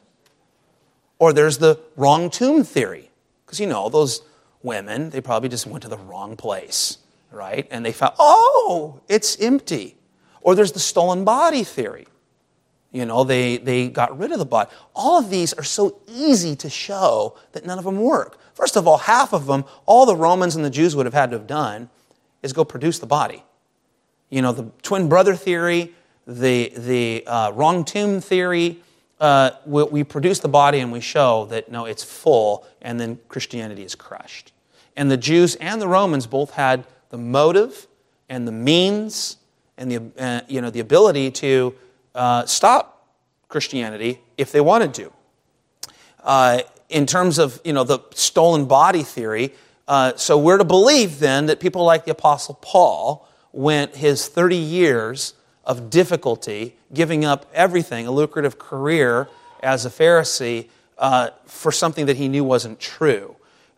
[1.20, 3.12] Or there's the wrong tomb theory.
[3.46, 4.22] Because you know, those
[4.63, 6.98] women, they probably just went to the wrong place,
[7.32, 7.67] right?
[7.70, 9.98] And they found, oh, it's empty.
[10.41, 12.08] Or there's the stolen body theory.
[12.91, 14.70] You know, they, they got rid of the body.
[14.94, 18.38] All of these are so easy to show that none of them work.
[18.54, 21.32] First of all, half of them, all the Romans and the Jews would have had
[21.32, 21.89] to have done
[22.44, 23.44] is go produce the body.
[24.30, 25.94] You know, the twin brother theory,
[26.39, 28.80] the, the uh, wrong tomb theory,
[29.20, 33.20] uh, we, we, produce the body and we show that no, it's full, and then
[33.28, 34.52] Christianity is crushed.
[34.96, 37.88] And the Jews and the Romans both had the motive
[38.30, 39.38] and the means
[39.78, 41.76] and the, uh, you know, the ability to
[42.15, 43.08] uh, stop
[43.48, 45.12] Christianity if they wanted to.
[46.24, 49.54] Uh, in terms of you know, the stolen body theory,
[49.88, 54.56] uh, so we're to believe then that people like the Apostle Paul went his 30
[54.56, 59.28] years of difficulty, giving up everything, a lucrative career
[59.62, 63.36] as a Pharisee, uh, for something that he knew wasn't true.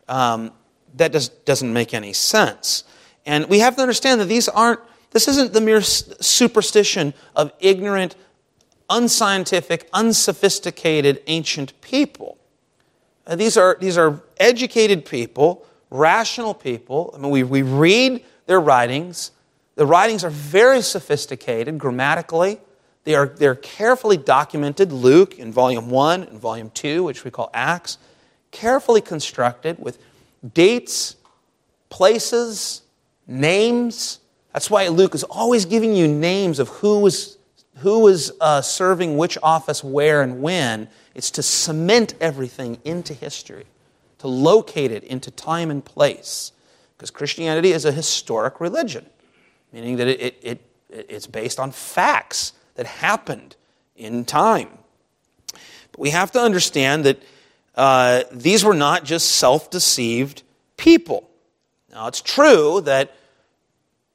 [0.08, 0.52] Um,
[0.96, 2.84] that just doesn't make any sense.
[3.26, 8.16] And we have to understand that these aren't, this isn't the mere superstition of ignorant,
[8.90, 12.38] unscientific, unsophisticated ancient people.
[13.26, 17.12] Uh, these, are, these are educated people, rational people.
[17.14, 19.30] I mean, we, we read their writings,
[19.76, 22.60] the writings are very sophisticated grammatically.
[23.04, 24.92] They are, they're carefully documented.
[24.92, 27.98] Luke in volume 1 and volume 2, which we call Acts,
[28.50, 29.98] carefully constructed with
[30.52, 31.16] dates,
[31.90, 32.82] places,
[33.26, 34.20] names.
[34.52, 37.38] That's why Luke is always giving you names of who was
[37.78, 40.88] who was uh, serving which office where and when.
[41.14, 43.66] It's to cement everything into history,
[44.18, 46.52] to locate it into time and place.
[46.96, 49.06] Because Christianity is a historic religion,
[49.74, 50.60] meaning that it, it, it,
[51.10, 53.56] it's based on facts that happened
[53.96, 54.68] in time.
[55.50, 57.22] But we have to understand that
[57.74, 60.44] uh, these were not just self deceived
[60.76, 61.28] people.
[61.90, 63.16] Now, it's true that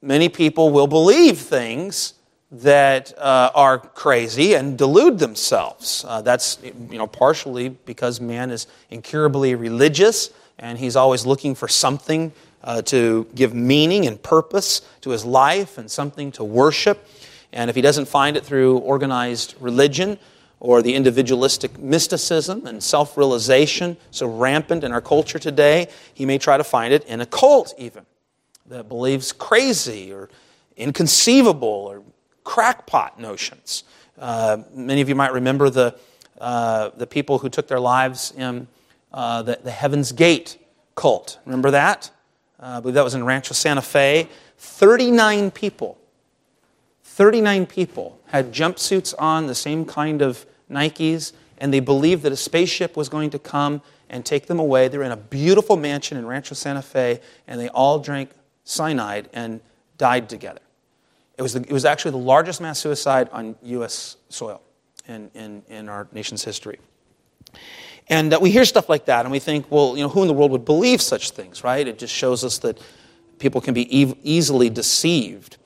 [0.00, 2.14] many people will believe things
[2.52, 6.06] that uh, are crazy and delude themselves.
[6.08, 11.68] Uh, that's you know partially because man is incurably religious and he's always looking for
[11.68, 17.08] something uh, to give meaning and purpose to his life and something to worship.
[17.52, 20.18] And if he doesn't find it through organized religion
[20.60, 26.38] or the individualistic mysticism and self realization so rampant in our culture today, he may
[26.38, 28.04] try to find it in a cult, even
[28.66, 30.28] that believes crazy or
[30.76, 32.02] inconceivable or
[32.44, 33.84] crackpot notions.
[34.18, 35.96] Uh, many of you might remember the,
[36.40, 38.68] uh, the people who took their lives in
[39.12, 40.58] uh, the, the Heaven's Gate
[40.94, 41.38] cult.
[41.46, 42.10] Remember that?
[42.60, 44.28] Uh, I believe that was in Rancho Santa Fe.
[44.58, 45.96] 39 people,
[47.02, 52.36] 39 people had jumpsuits on, the same kind of Nikes, and they believed that a
[52.36, 54.88] spaceship was going to come and take them away.
[54.88, 58.30] They're in a beautiful mansion in Rancho Santa Fe, and they all drank
[58.64, 59.60] cyanide and
[59.96, 60.60] died together.
[61.38, 64.16] It was, the, it was actually the largest mass suicide on U.S.
[64.28, 64.60] soil
[65.08, 66.78] in, in, in our nation's history.
[68.10, 70.34] And we hear stuff like that, and we think, well, you know, who in the
[70.34, 71.86] world would believe such things, right?
[71.86, 72.78] It just shows us that
[73.38, 75.56] people can be e- easily deceived.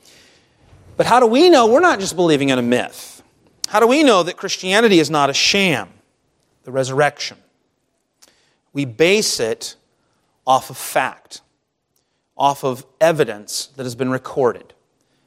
[0.98, 3.22] But how do we know we're not just believing in a myth?
[3.68, 5.88] How do we know that Christianity is not a sham,
[6.64, 7.38] the resurrection?
[8.74, 9.76] We base it
[10.46, 11.40] off of fact,
[12.36, 14.74] off of evidence that has been recorded.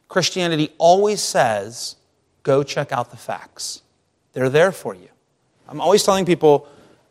[0.07, 1.95] Christianity always says,
[2.43, 3.81] go check out the facts.
[4.33, 5.09] They're there for you.
[5.67, 6.67] I'm always telling people,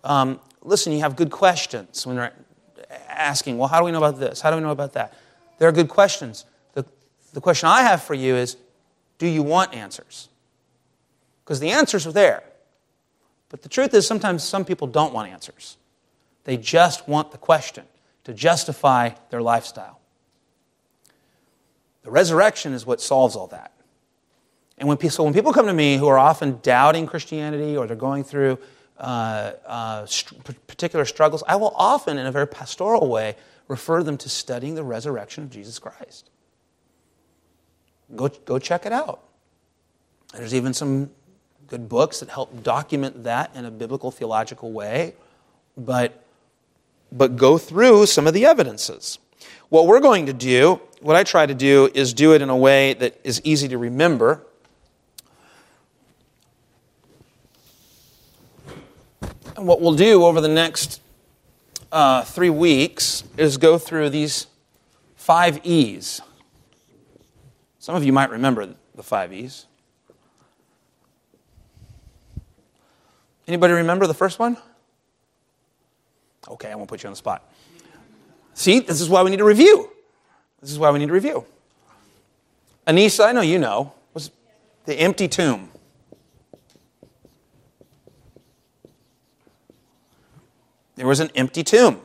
[0.06, 2.32] um, listen, you have good questions when they're
[3.08, 4.40] asking, well, how do we know about this?
[4.40, 5.14] How do we know about that?
[5.58, 6.44] There are good questions.
[6.74, 6.86] The,
[7.32, 8.56] the question I have for you is,
[9.18, 10.28] do you want answers?
[11.44, 12.44] Because the answers are there.
[13.48, 15.76] But the truth is, sometimes some people don't want answers.
[16.44, 17.84] They just want the question
[18.24, 20.00] to justify their lifestyle.
[22.02, 23.72] The resurrection is what solves all that.
[24.78, 27.86] And when, people, so when people come to me who are often doubting Christianity or
[27.86, 28.58] they're going through
[28.98, 33.36] uh, uh, st- particular struggles, I will often, in a very pastoral way,
[33.68, 36.30] refer them to studying the resurrection of Jesus Christ.
[38.14, 39.22] Go, go check it out.
[40.34, 41.10] There's even some
[41.66, 45.14] good books that help document that in a biblical theological way,
[45.76, 46.24] but,
[47.10, 49.18] but go through some of the evidences.
[49.68, 52.56] What we're going to do, what I try to do, is do it in a
[52.56, 54.46] way that is easy to remember.
[59.56, 61.00] And what we'll do over the next
[61.90, 64.46] uh, three weeks is go through these
[65.14, 66.20] five E's.
[67.78, 69.66] Some of you might remember the five E's.
[73.48, 74.56] Anybody remember the first one?
[76.48, 77.50] Okay, I won't put you on the spot.
[78.54, 79.90] See, this is why we need to review.
[80.60, 81.44] This is why we need to review.
[82.86, 84.30] Anissa, I know you know, was
[84.84, 85.70] the empty tomb.
[90.96, 92.00] There was an empty tomb.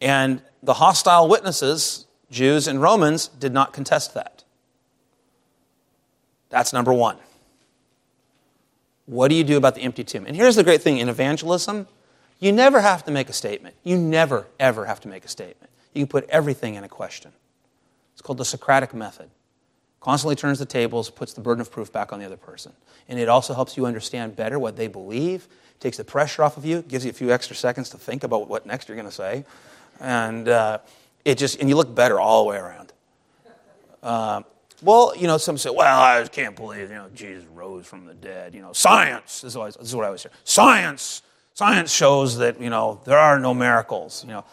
[0.00, 4.44] And the hostile witnesses, Jews and Romans, did not contest that.
[6.50, 7.16] That's number one.
[9.06, 10.26] What do you do about the empty tomb?
[10.26, 11.86] And here's the great thing in evangelism
[12.40, 13.74] you never have to make a statement.
[13.84, 15.70] You never, ever have to make a statement.
[15.94, 17.32] You can put everything in a question.
[18.12, 19.30] It's called the Socratic method.
[20.00, 22.72] Constantly turns the tables, puts the burden of proof back on the other person.
[23.08, 25.48] And it also helps you understand better what they believe,
[25.80, 28.48] takes the pressure off of you, gives you a few extra seconds to think about
[28.48, 29.44] what next you're going to say.
[30.00, 30.78] And uh,
[31.24, 32.92] it just, and you look better all the way around.
[34.02, 34.42] Uh,
[34.82, 38.14] well, you know, some say, well, I can't believe, you know, Jesus rose from the
[38.14, 38.54] dead.
[38.54, 40.32] You know, science, this is, always, this is what I always hear.
[40.44, 41.22] Science
[41.54, 44.44] Science shows that, you know, there are no miracles, you know,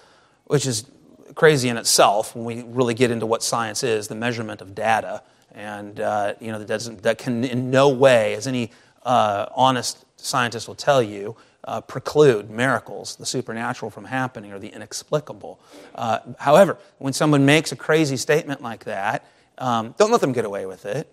[0.46, 0.86] which is
[1.34, 5.24] crazy in itself when we really get into what science is, the measurement of data.
[5.56, 8.70] And, uh, you know, that, doesn't, that can in no way, as any
[9.04, 14.70] uh, honest scientists will tell you, uh, preclude miracles, the supernatural from happening or the
[14.70, 15.60] inexplicable.
[15.94, 19.26] Uh, however, when someone makes a crazy statement like that,
[19.58, 21.12] um, don't let them get away with it.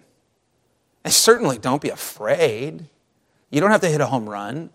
[1.04, 2.86] And certainly don't be afraid.
[3.50, 4.70] You don't have to hit a home run.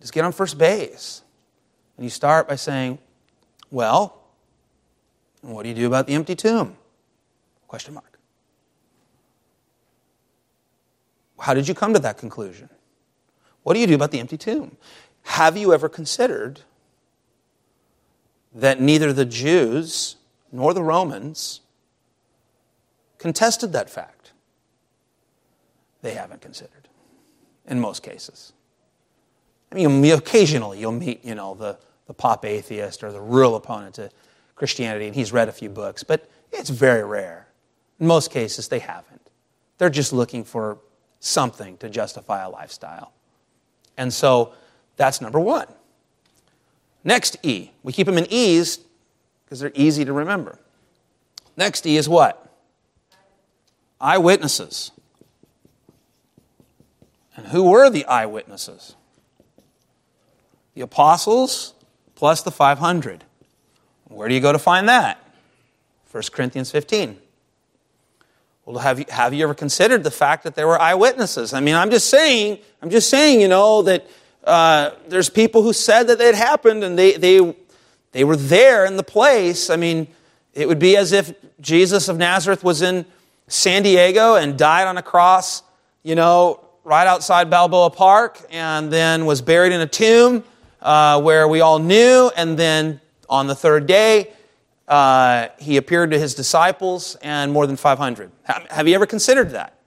[0.00, 1.22] Just get on first base.
[1.96, 2.98] And you start by saying,
[3.70, 4.18] Well,
[5.40, 6.76] what do you do about the empty tomb?
[7.68, 8.15] Question mark.
[11.38, 12.68] How did you come to that conclusion?
[13.62, 14.76] What do you do about the empty tomb?
[15.22, 16.60] Have you ever considered
[18.54, 20.16] that neither the Jews
[20.52, 21.60] nor the Romans
[23.18, 24.32] contested that fact?
[26.02, 26.88] They haven't considered,
[27.66, 28.52] in most cases.
[29.72, 33.96] I mean, occasionally you'll meet, you know, the, the pop atheist or the real opponent
[33.96, 34.10] to
[34.54, 37.48] Christianity, and he's read a few books, but it's very rare.
[37.98, 39.30] In most cases, they haven't.
[39.78, 40.78] They're just looking for
[41.26, 43.12] something to justify a lifestyle.
[43.96, 44.52] And so
[44.96, 45.66] that's number one.
[47.04, 47.70] Next E.
[47.82, 48.78] We keep them in E's
[49.44, 50.58] because they're easy to remember.
[51.56, 52.42] Next E is what?
[54.00, 54.90] Eyewitnesses.
[57.36, 58.94] And who were the eyewitnesses?
[60.74, 61.74] The apostles
[62.14, 63.24] plus the 500.
[64.08, 65.18] Where do you go to find that?
[66.10, 67.18] 1 Corinthians 15.
[68.66, 71.54] Well, have you, have you ever considered the fact that there were eyewitnesses?
[71.54, 74.08] I mean, I'm just saying, I'm just saying, you know, that
[74.42, 77.54] uh, there's people who said that it happened and they, they,
[78.10, 79.70] they were there in the place.
[79.70, 80.08] I mean,
[80.52, 83.06] it would be as if Jesus of Nazareth was in
[83.46, 85.62] San Diego and died on a cross,
[86.02, 90.42] you know, right outside Balboa Park, and then was buried in a tomb
[90.82, 94.32] uh, where we all knew, and then on the third day,
[94.88, 98.30] uh, he appeared to his disciples and more than 500.
[98.44, 99.78] Have you ever considered that?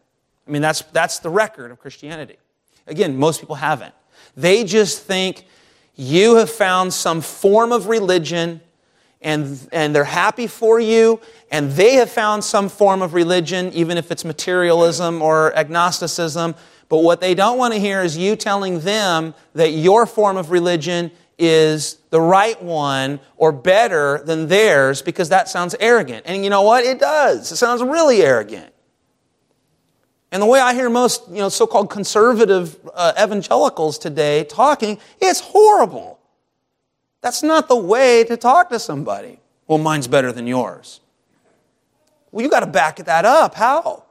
[0.48, 2.38] I mean, that's, that's the record of Christianity.
[2.88, 3.94] Again, most people haven't.
[4.36, 5.46] They just think
[5.96, 8.62] you have found some form of religion
[9.22, 11.20] and, and they're happy for you,
[11.52, 16.56] and they have found some form of religion, even if it's materialism or agnosticism.
[16.88, 20.52] But what they don't want to hear is you telling them that your form of
[20.52, 26.24] religion is the right one or better than theirs because that sounds arrogant.
[26.28, 26.84] And you know what?
[26.84, 27.52] It does.
[27.52, 28.74] It sounds really arrogant.
[30.32, 35.40] And the way I hear most, you know, so-called conservative uh, evangelicals today talking, it's
[35.40, 36.20] horrible.
[37.22, 39.40] That's not the way to talk to somebody.
[39.66, 41.00] Well, mine's better than yours.
[42.32, 43.56] Well, you got to back that up.
[43.56, 44.04] How?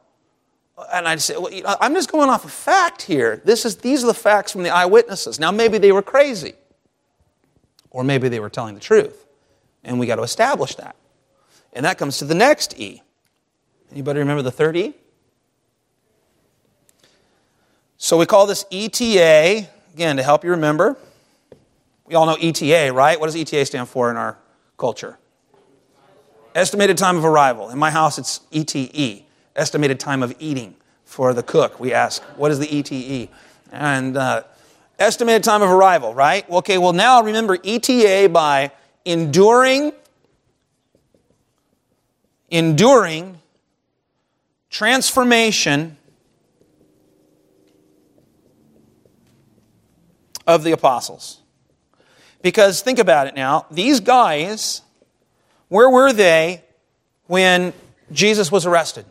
[0.93, 3.41] And I'd say, well, I'm just going off a fact here.
[3.45, 5.39] This is, these are the facts from the eyewitnesses.
[5.39, 6.55] Now, maybe they were crazy.
[7.91, 9.27] Or maybe they were telling the truth.
[9.85, 10.97] And we got to establish that.
[11.73, 13.03] And that comes to the next E.
[13.91, 14.95] Anybody remember the third E?
[17.97, 20.97] So we call this ETA, again, to help you remember.
[22.07, 23.19] We all know ETA, right?
[23.19, 24.39] What does ETA stand for in our
[24.77, 25.19] culture?
[26.55, 27.71] Estimated time of arrival.
[27.71, 29.25] In my house, it's ETE,
[29.57, 30.75] estimated time of eating
[31.05, 31.81] for the cook.
[31.81, 33.31] We ask, what is the ETE?
[33.73, 34.45] And uh,
[34.99, 36.49] Estimated time of arrival, right?
[36.51, 38.73] Okay, well, now remember ETA by
[39.05, 39.93] enduring,
[42.51, 43.39] enduring
[44.71, 45.97] transformation
[50.49, 51.43] of the apostles.
[52.43, 53.67] Because think about it now.
[53.71, 54.83] These guys,
[55.69, 56.65] where were they
[57.27, 57.73] when
[58.11, 59.05] Jesus was arrested?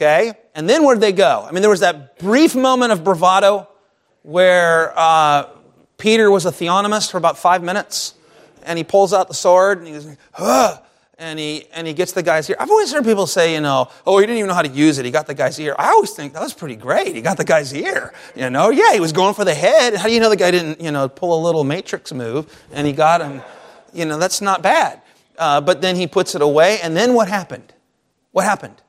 [0.00, 0.32] Okay?
[0.54, 1.44] And then where'd they go?
[1.46, 3.68] I mean, there was that brief moment of bravado
[4.22, 5.44] where uh,
[5.98, 8.14] Peter was a theonomist for about five minutes,
[8.62, 10.16] and he pulls out the sword and he goes,
[11.18, 12.56] and he and he gets the guy's ear.
[12.58, 14.96] I've always heard people say, you know, oh, he didn't even know how to use
[14.96, 15.04] it.
[15.04, 15.76] He got the guy's ear.
[15.78, 17.14] I always think that was pretty great.
[17.14, 18.14] He got the guy's ear.
[18.34, 19.94] You know, yeah, he was going for the head.
[19.96, 22.86] How do you know the guy didn't, you know, pull a little matrix move and
[22.86, 23.42] he got him?
[23.92, 25.02] You know, that's not bad.
[25.36, 27.74] Uh, but then he puts it away, and then what happened?
[28.32, 28.80] What happened?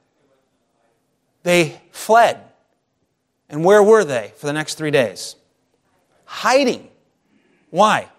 [1.43, 2.41] They fled.
[3.49, 5.35] And where were they for the next three days?
[6.25, 6.87] Hiding.
[7.69, 8.09] Why?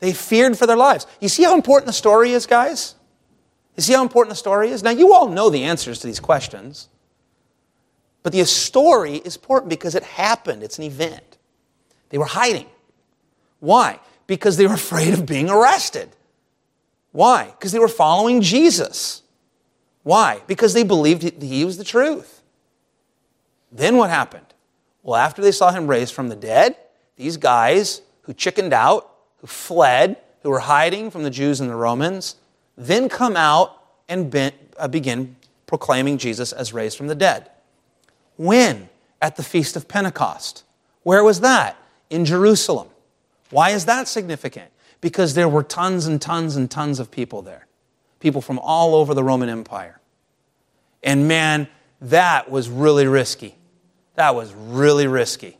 [0.00, 1.06] They feared for their lives.
[1.20, 2.94] You see how important the story is, guys?
[3.76, 4.82] You see how important the story is?
[4.82, 6.88] Now, you all know the answers to these questions.
[8.22, 11.38] But the story is important because it happened, it's an event.
[12.10, 12.66] They were hiding.
[13.60, 14.00] Why?
[14.26, 16.08] Because they were afraid of being arrested.
[17.12, 17.46] Why?
[17.50, 19.19] Because they were following Jesus.
[20.02, 20.42] Why?
[20.46, 22.42] Because they believed he was the truth.
[23.70, 24.46] Then what happened?
[25.02, 26.76] Well, after they saw him raised from the dead,
[27.16, 31.74] these guys who chickened out, who fled, who were hiding from the Jews and the
[31.74, 32.36] Romans,
[32.76, 33.76] then come out
[34.08, 34.34] and
[34.78, 35.36] uh, begin
[35.66, 37.50] proclaiming Jesus as raised from the dead.
[38.36, 38.88] When?
[39.22, 40.64] At the Feast of Pentecost.
[41.02, 41.76] Where was that?
[42.08, 42.88] In Jerusalem.
[43.50, 44.70] Why is that significant?
[45.00, 47.66] Because there were tons and tons and tons of people there
[48.20, 50.00] people from all over the Roman Empire.
[51.02, 51.68] And man,
[52.02, 53.56] that was really risky.
[54.14, 55.56] That was really risky.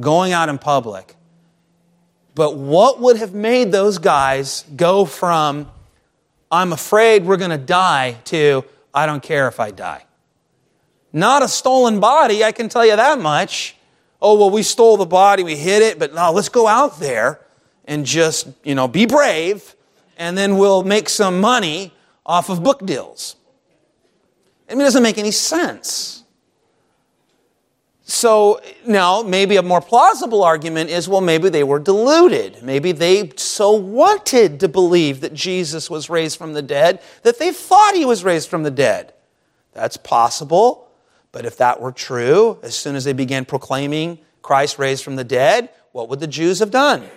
[0.00, 1.16] Going out in public.
[2.34, 5.70] But what would have made those guys go from,
[6.50, 8.64] I'm afraid we're going to die, to,
[8.94, 10.04] I don't care if I die.
[11.12, 13.76] Not a stolen body, I can tell you that much.
[14.20, 17.40] Oh, well, we stole the body, we hid it, but now let's go out there
[17.84, 19.74] and just, you know, be brave,
[20.22, 21.92] and then we'll make some money
[22.24, 23.34] off of book deals.
[24.70, 26.22] I mean, it doesn't make any sense.
[28.04, 32.62] So now, maybe a more plausible argument is well, maybe they were deluded.
[32.62, 37.50] Maybe they so wanted to believe that Jesus was raised from the dead that they
[37.50, 39.14] thought he was raised from the dead.
[39.72, 40.88] That's possible.
[41.32, 45.24] But if that were true, as soon as they began proclaiming Christ raised from the
[45.24, 47.10] dead, what would the Jews have done?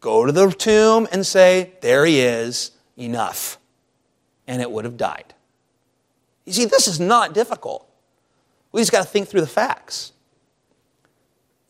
[0.00, 3.58] Go to the tomb and say, There he is, enough.
[4.46, 5.34] And it would have died.
[6.44, 7.86] You see, this is not difficult.
[8.72, 10.12] We just got to think through the facts,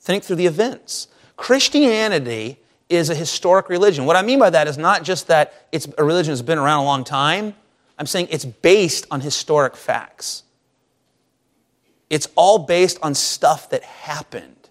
[0.01, 1.09] think through the events.
[1.37, 2.59] Christianity
[2.89, 4.05] is a historic religion.
[4.05, 6.81] What I mean by that is not just that it's a religion that's been around
[6.81, 7.55] a long time,
[7.99, 10.43] I'm saying it's based on historic facts.
[12.09, 14.69] It's all based on stuff that happened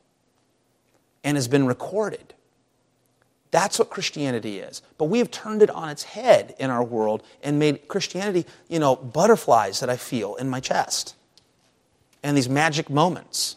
[1.24, 2.34] and has been recorded.
[3.52, 4.82] That's what Christianity is.
[4.98, 8.80] But we have turned it on its head in our world and made Christianity, you
[8.80, 11.16] know, butterflies that I feel in my chest
[12.22, 13.56] and these magic moments.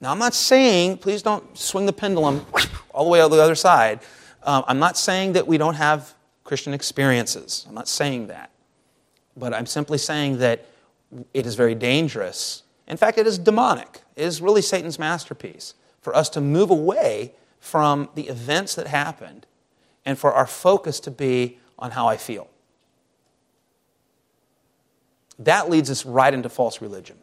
[0.00, 2.46] Now, I'm not saying, please don't swing the pendulum
[2.94, 4.00] all the way on the other side.
[4.44, 6.14] Um, I'm not saying that we don't have
[6.44, 7.66] Christian experiences.
[7.68, 8.50] I'm not saying that.
[9.36, 10.66] But I'm simply saying that
[11.34, 12.62] it is very dangerous.
[12.86, 14.02] In fact, it is demonic.
[14.16, 19.46] It is really Satan's masterpiece for us to move away from the events that happened
[20.04, 22.48] and for our focus to be on how I feel.
[25.38, 27.16] That leads us right into false religion.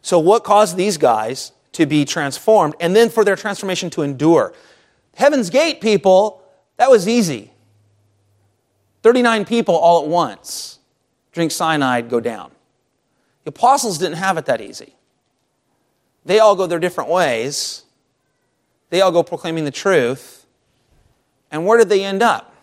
[0.00, 4.52] So, what caused these guys to be transformed and then for their transformation to endure?
[5.14, 6.42] Heaven's Gate people,
[6.76, 7.52] that was easy.
[9.02, 10.78] 39 people all at once
[11.32, 12.52] drink cyanide, go down.
[13.44, 14.94] The apostles didn't have it that easy.
[16.24, 17.84] They all go their different ways,
[18.92, 20.44] they all go proclaiming the truth.
[21.50, 22.54] And where did they end up?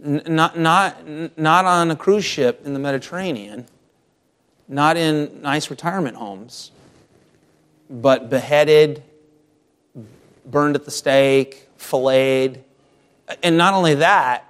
[0.00, 0.96] not, not,
[1.36, 3.66] not on a cruise ship in the Mediterranean,
[4.68, 6.70] not in nice retirement homes,
[7.90, 9.02] but beheaded,
[10.46, 12.62] burned at the stake, filleted.
[13.42, 14.48] And not only that,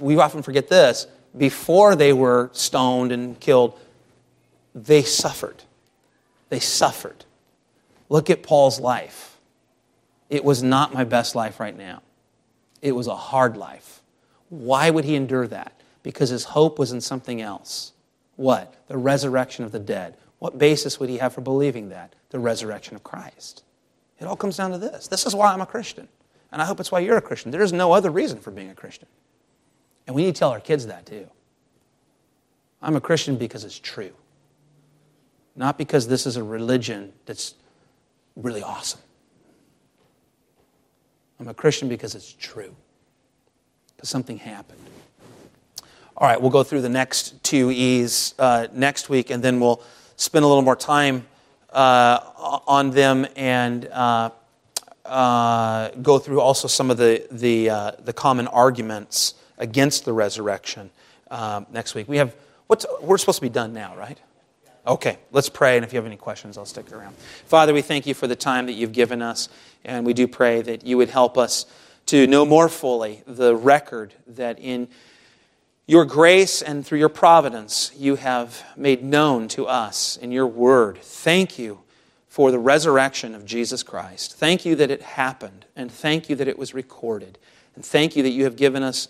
[0.00, 3.78] we often forget this before they were stoned and killed,
[4.74, 5.62] they suffered.
[6.50, 7.24] They suffered.
[8.10, 9.29] Look at Paul's life.
[10.30, 12.02] It was not my best life right now,
[12.80, 14.00] it was a hard life.
[14.48, 15.80] Why would he endure that?
[16.02, 17.92] Because his hope was in something else.
[18.36, 18.74] What?
[18.88, 20.16] The resurrection of the dead.
[20.38, 22.14] What basis would he have for believing that?
[22.30, 23.62] The resurrection of Christ.
[24.18, 25.06] It all comes down to this.
[25.08, 26.08] This is why I'm a Christian.
[26.50, 27.50] And I hope it's why you're a Christian.
[27.50, 29.06] There is no other reason for being a Christian.
[30.06, 31.28] And we need to tell our kids that too.
[32.82, 34.12] I'm a Christian because it's true,
[35.54, 37.54] not because this is a religion that's
[38.34, 39.00] really awesome.
[41.40, 42.76] I'm a Christian because it's true
[43.96, 44.78] because something happened.
[46.14, 49.82] All right, we'll go through the next two E's uh, next week, and then we'll
[50.16, 51.26] spend a little more time
[51.72, 52.20] uh,
[52.66, 54.30] on them and uh,
[55.06, 60.90] uh go through also some of the, the, uh, the common arguments against the resurrection
[61.30, 62.06] uh, next week.
[62.06, 62.34] We have,
[62.66, 64.18] what's, we're supposed to be done now, right?
[64.90, 67.14] Okay, let's pray, and if you have any questions, I'll stick around.
[67.46, 69.48] Father, we thank you for the time that you've given us,
[69.84, 71.64] and we do pray that you would help us
[72.06, 74.88] to know more fully the record that in
[75.86, 80.98] your grace and through your providence you have made known to us in your word.
[80.98, 81.82] Thank you
[82.26, 84.34] for the resurrection of Jesus Christ.
[84.34, 87.38] Thank you that it happened, and thank you that it was recorded.
[87.76, 89.06] And thank you that you have given us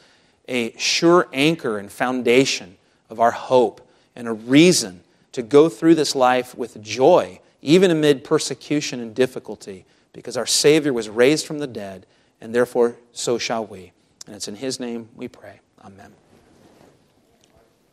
[0.46, 2.76] a sure anchor and foundation
[3.08, 3.80] of our hope
[4.14, 9.84] and a reason to go through this life with joy, even amid persecution and difficulty,
[10.12, 12.06] because our Savior was raised from the dead
[12.40, 13.92] and therefore so shall we.
[14.26, 15.60] And it's in his name we pray.
[15.84, 16.12] Amen.